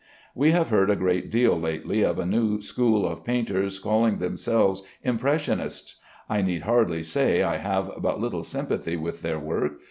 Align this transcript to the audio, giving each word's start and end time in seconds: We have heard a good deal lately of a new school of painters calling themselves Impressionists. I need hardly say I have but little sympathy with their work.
We 0.33 0.49
have 0.49 0.69
heard 0.69 0.89
a 0.89 0.95
good 0.95 1.29
deal 1.29 1.59
lately 1.59 2.01
of 2.01 2.17
a 2.17 2.25
new 2.25 2.59
school 2.63 3.07
of 3.07 3.23
painters 3.23 3.77
calling 3.77 4.17
themselves 4.17 4.81
Impressionists. 5.03 5.97
I 6.27 6.41
need 6.41 6.63
hardly 6.63 7.03
say 7.03 7.43
I 7.43 7.57
have 7.57 7.91
but 7.99 8.19
little 8.19 8.41
sympathy 8.41 8.97
with 8.97 9.21
their 9.21 9.37
work. 9.37 9.73